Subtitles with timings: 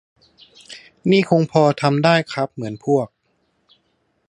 [1.09, 3.07] นี่คงพอทำได้ครับ เหมือนพวก